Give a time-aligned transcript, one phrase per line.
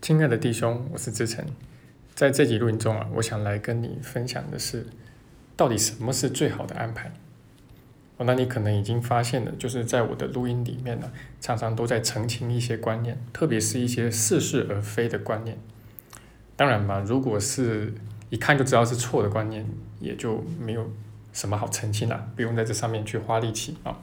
[0.00, 1.44] 亲爱的弟兄，我是志成。
[2.14, 4.86] 在这集录音中啊，我想来跟你分享的是，
[5.54, 7.12] 到底什么是最好的安排？
[8.16, 15.58] 哦，那你可能已经发现了，就是在我的录音里面呢，常常都在澄清一些观念，特别是一些似是而非的观念。
[16.56, 17.92] 当然嘛，如果是
[18.30, 19.66] 一看就知道是错的观念，
[20.00, 20.90] 也就没有
[21.34, 23.98] 什么好澄清了，不用在这上面去花力气啊。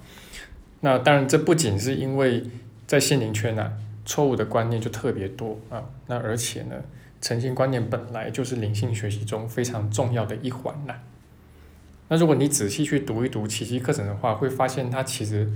[0.81, 2.43] 那当然，这不仅是因为
[2.85, 3.73] 在心灵圈呢。
[4.07, 6.75] 错误的观念就特别多啊，那而且呢，
[7.21, 10.95] 澄清观念本来就是灵性学习中非常重要的一环呐。
[12.07, 15.51] 那如果你仔细去读一读奇迹课程的话，会发现它其实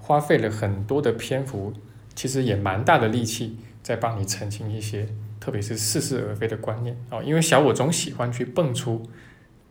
[0.00, 1.72] 花费了很多的篇幅，
[2.16, 5.06] 其实也蛮大的力气在帮你澄清一些，
[5.38, 7.22] 特别是似是而非的观念啊。
[7.22, 9.08] 因为小我总喜欢去蹦出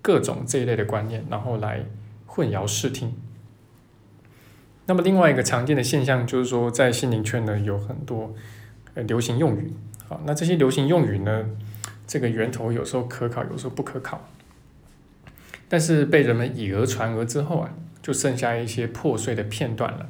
[0.01, 1.83] 各种这一类的观念，然后来
[2.25, 3.13] 混淆视听。
[4.91, 8.35] 那么另外一个常见的现象就是说，在心灵圈呢有很多
[8.93, 9.71] 呃流行用语，
[10.09, 11.45] 好，那这些流行用语呢，
[12.05, 14.27] 这个源头有时候可考，有时候不可考，
[15.69, 20.09] 但是被人们以讹传讹之后啊，就剩下一些破碎的片段了。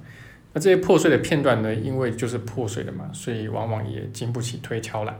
[0.54, 5.16] 那这些破碎的片段呢，因为就是破碎的嘛，所以往往也经不起推敲了。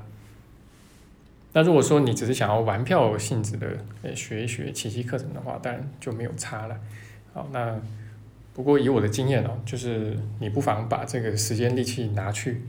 [1.54, 3.68] 那如果说你只是想要玩票性质的
[4.02, 6.76] 呃学一学奇迹课程的话，当然就没有差了。
[7.32, 7.80] 好，那。
[8.54, 12.62] 不过以我的经验哦，就是你不妨把这个时间力气拿去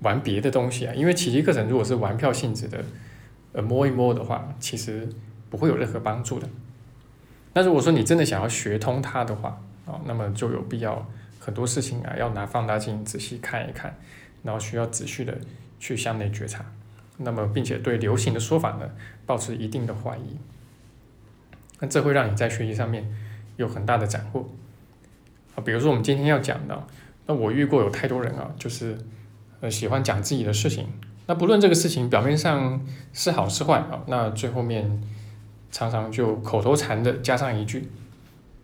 [0.00, 2.82] 玩别的东西啊，因为奇迹课程如果是玩票性质的，
[3.52, 5.08] 呃摸一摸的话，其实
[5.50, 6.48] 不会有任何帮助的。
[7.52, 11.06] 那如果说你真的想要学通它的话，哦，那么就有必要
[11.38, 13.94] 很多事情啊，要拿放大镜仔细看一看，
[14.42, 15.36] 然后需要仔细的
[15.78, 16.64] 去向内觉察，
[17.18, 18.90] 那么并且对流行的说法呢，
[19.26, 20.36] 保持一定的怀疑，
[21.80, 23.06] 那这会让你在学习上面
[23.56, 24.48] 有很大的斩获。
[25.56, 26.86] 啊，比如说我们今天要讲的，
[27.26, 28.96] 那我遇过有太多人啊，就是
[29.60, 30.86] 呃喜欢讲自己的事情，
[31.26, 32.80] 那不论这个事情表面上
[33.12, 35.02] 是好是坏啊，那最后面
[35.72, 37.88] 常常就口头禅的加上一句，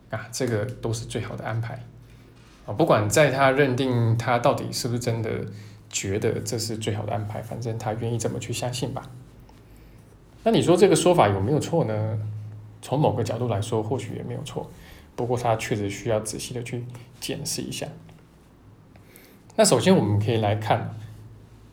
[0.09, 1.83] 啊，这个都是最好的安排，
[2.65, 5.29] 啊，不管在他认定他到底是不是真的
[5.89, 9.09] 觉得这是最好的安排，反正他愿意这么去相信吧。
[10.43, 12.19] 那你说这个说法有没有错呢？
[12.81, 14.69] 从某个角度来说，或许也没有错。
[15.15, 16.83] 不过，它确实需要仔细的去
[17.19, 17.87] 检视一下。
[19.55, 20.95] 那首先，我们可以来看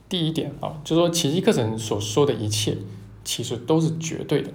[0.08, 2.76] 第一点啊，就是说奇迹课程所说的一切，
[3.24, 4.50] 其实都是绝对的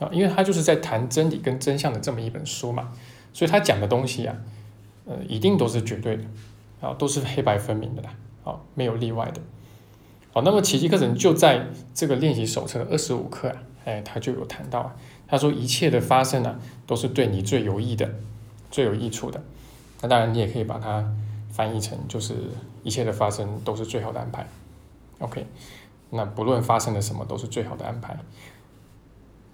[0.00, 2.92] 啊，因为它就是在谈真理跟真相的这么一本书嘛，
[3.32, 4.36] 所以他讲的东西啊，
[5.06, 6.24] 呃，一定都是绝对的
[6.80, 9.40] 啊，都是黑白分明的啦，啊，没有例外的。
[10.32, 14.96] 好，那么奇迹课程就在这个练习手册的二十五课啊，哎，他就有谈到啊。
[15.26, 18.08] 他说：“一切的发生呢，都是对你最有益的、
[18.70, 19.42] 最有益处的。
[20.02, 21.04] 那当然，你也可以把它
[21.50, 22.34] 翻译成，就是
[22.82, 24.46] 一切的发生都是最好的安排。
[25.18, 25.46] OK，
[26.10, 28.16] 那不论发生了什么，都是最好的安排。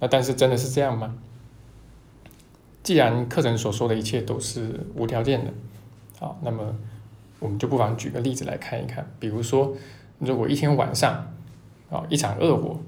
[0.00, 1.14] 那但是真的是这样吗？
[2.82, 5.52] 既然课程所说的一切都是无条件的，
[6.19, 6.74] 好，那么
[7.38, 9.08] 我们就不妨举个例子来看一看。
[9.20, 9.76] 比如说，
[10.19, 11.32] 如果一天晚上，
[11.90, 12.80] 啊，一场恶火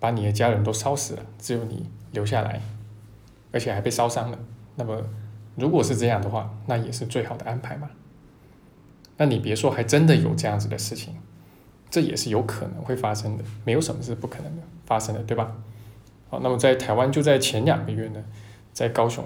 [0.00, 2.58] 把你的家人都烧死了，只有你。”留下来，
[3.52, 4.38] 而且还被烧伤了。
[4.76, 4.98] 那么，
[5.56, 7.90] 如果是这样的话，那也是最好的安排嘛？
[9.18, 11.14] 那你别说，还真的有这样子的事情，
[11.90, 15.54] 这也是有可能会发生的，没有什么是不可能的发生的，对吧？
[16.30, 18.24] 好，那么在台湾就在前两个月呢，
[18.72, 19.22] 在高雄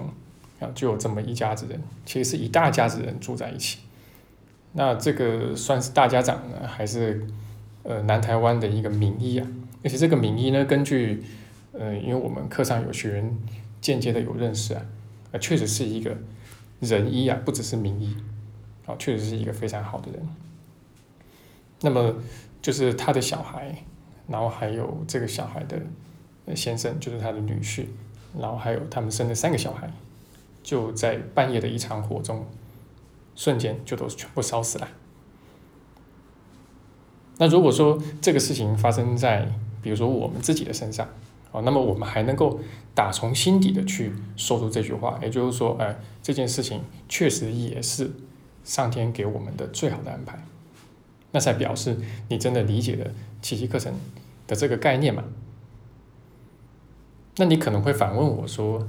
[0.59, 3.79] 啊，就有这么一家子人，其实是一大家子人住在一起。
[4.73, 7.25] 那这个算是大家长呢，还是
[7.83, 9.47] 呃南台湾的一个名医啊？
[9.83, 11.23] 而且这个名医呢，根据
[11.73, 13.37] 呃，因为我们课上有学员
[13.81, 14.85] 间接的有认识啊，
[15.31, 16.15] 呃，确实是一个
[16.79, 18.15] 仁医啊，不只是名医，
[18.85, 20.27] 啊，确实是一个非常好的人。
[21.81, 22.15] 那么
[22.61, 23.83] 就是他的小孩，
[24.27, 25.81] 然后还有这个小孩的
[26.55, 27.87] 先生，就是他的女婿，
[28.39, 29.91] 然后还有他们生的三个小孩，
[30.61, 32.45] 就在半夜的一场火中，
[33.35, 34.87] 瞬间就都全部烧死了。
[37.39, 39.51] 那如果说这个事情发生在，
[39.83, 41.05] 比如说我们自己的身上，
[41.51, 42.59] 啊，那么我们还能够
[42.95, 48.09] 打从心底的去说出这句话，也就是说，哎，这件事情确实也是
[48.63, 50.43] 上天给我们的最好的安排，
[51.31, 51.97] 那才表示
[52.29, 53.93] 你真的理解了奇迹课程
[54.47, 55.25] 的这个概念嘛？
[57.35, 58.87] 那你可能会反问我说，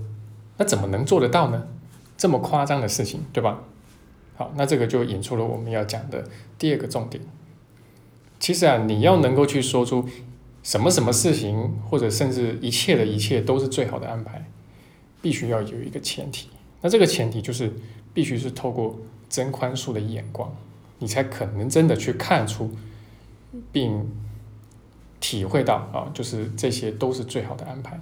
[0.58, 1.66] 那怎么能做得到呢？
[2.16, 3.64] 这么夸张的事情，对吧？
[4.36, 6.24] 好，那这个就引出了我们要讲的
[6.56, 7.22] 第二个重点。
[8.38, 10.08] 其实啊，你要能够去说出。
[10.64, 14.44] 什么什么事情，或者甚至一切的一切都是最好的安排，
[15.22, 16.48] 必须要有一个前提。
[16.80, 17.72] 那这个前提就是
[18.12, 20.52] 必须是透过真宽恕的眼光，
[20.98, 22.70] 你才可能真的去看出，
[23.70, 24.08] 并
[25.20, 28.00] 体会到啊，就是这些都是最好的安排。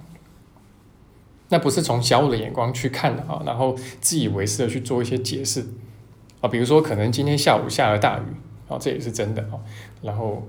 [1.49, 5.65] 那不是从小我的眼光去看的啊，然后自以为是的去做一些解释
[6.41, 8.23] 啊，比如说可能今天下午下了大雨
[8.67, 9.59] 啊，这也是真的啊，
[10.01, 10.47] 然后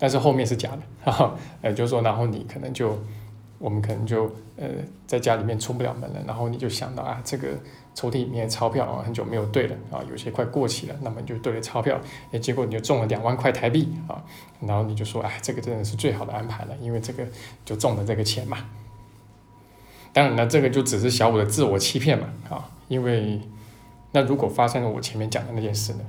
[0.00, 2.98] 但是后面是假的， 哈哈，呃，就是说然后你可能就。
[3.60, 4.24] 我们可能就
[4.56, 4.66] 呃
[5.06, 7.48] 在家里面出不了门了，然后你就想到啊，这个
[7.94, 12.00] 抽屉里面钞票啊很久没有兑了啊，有些快过期了，那么你就兑了钞票，
[12.32, 14.24] 哎，结果你就中了两万块台币啊，
[14.66, 17.22] 然后你就说哎，这个真的是最好的安排了，因为这个
[17.62, 18.56] 就中了这个钱嘛。
[20.14, 23.38] 当然了，这个就只是小五的自我欺骗嘛啊，因为
[24.12, 26.00] 那如果发生了我前面讲的那件事呢，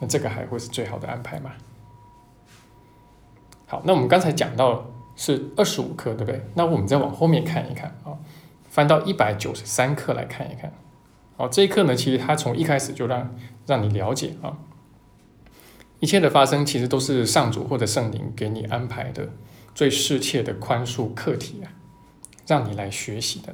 [0.00, 1.50] 那这个还会是最好的安排吗？
[3.68, 4.90] 好，那我们刚才讲到。
[5.20, 6.40] 是二十五克，对不对？
[6.54, 8.14] 那我们再往后面看一看啊，
[8.70, 10.72] 翻到一百九十三克来看一看。
[11.36, 13.34] 好，这一课呢，其实它从一开始就让
[13.66, 14.58] 让你了解啊，
[15.98, 19.30] 一切的发生其实都是上主或者圣灵给你安排的
[19.74, 21.66] 最适切的宽恕课题啊，
[22.46, 23.52] 让你来学习的。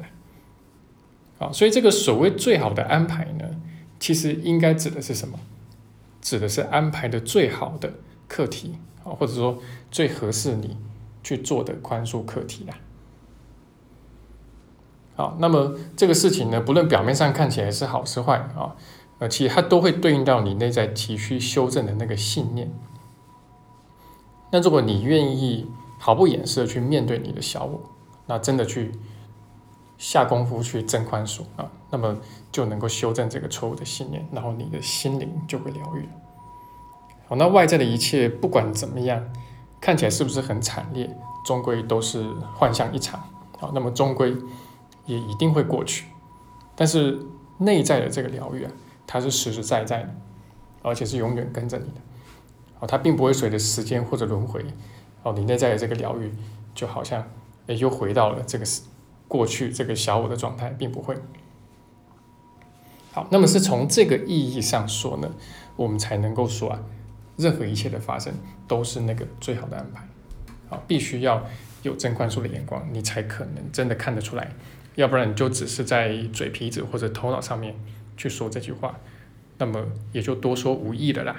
[1.38, 3.58] 好，所以这个所谓最好的安排呢，
[3.99, 5.40] 其实应该指的是什么？
[6.20, 7.94] 指的是安排的最好的
[8.28, 8.75] 课题，
[9.05, 9.59] 啊或者说
[9.91, 10.77] 最合适你。
[11.27, 12.75] 去做的宽恕课题啦。
[15.17, 18.77] 好，那么这个事情呢，不论表面上看起来是好是坏啊，
[19.21, 22.71] 呃，其实它都会对应到你内在急需修正的那个信念。
[24.53, 25.67] 那如果你愿意
[25.99, 27.81] 毫不掩饰的去面对你的小我，
[28.27, 28.93] 那真的去
[29.97, 32.19] 下功夫去真宽恕啊，那么
[32.53, 36.07] 就能够修正这个错误的信念，然后你的心灵就会疗愈。
[37.37, 39.25] 那外在的一切不管怎么样。
[39.81, 41.15] 看起来是不是很惨烈？
[41.45, 43.23] 终归都是幻象一场
[43.59, 43.71] 好。
[43.75, 44.35] 那么终归
[45.05, 46.07] 也一定会过去。
[46.75, 47.19] 但是
[47.59, 48.73] 内在的这个疗愈啊，
[49.07, 50.15] 它是实实在在的，
[50.81, 52.01] 而且是永远跟着你的。
[52.81, 54.65] 哦，它并不会随着时间或者轮回
[55.23, 56.33] 哦，你内在的这个疗愈
[56.75, 57.23] 就好像
[57.67, 58.65] 也又回到了这个
[59.29, 61.15] 过去这个小我的状态，并不会。
[63.13, 65.31] 好，那么是从这个意义上说呢，
[65.77, 66.81] 我们才能够说啊。
[67.37, 68.33] 任何一切的发生
[68.69, 70.07] 都是那个最好的安排，
[70.69, 71.45] 好，必须要
[71.83, 74.51] 有真宽恕的眼光，你才可能真的看得出来，
[74.95, 77.75] 要不然你就只是在嘴皮子或者头脑上面
[78.17, 78.99] 去说这句话，
[79.59, 81.37] 那么也就多说无益的啦。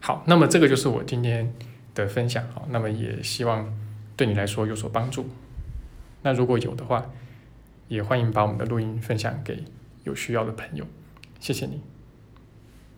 [0.00, 1.52] 好，那么这个就是我今天
[1.94, 3.72] 的分享，好，那么也希望
[4.16, 5.28] 对你来说有所帮助。
[6.22, 7.06] 那如果有的话，
[7.88, 9.64] 也欢迎把我们的录音分享给
[10.04, 10.86] 有需要的朋友，
[11.38, 11.95] 谢谢你。